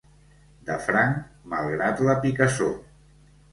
De 0.69 0.77
franc, 0.85 1.19
malgrat 1.53 2.03
la 2.09 2.17
picassor. 2.25 2.75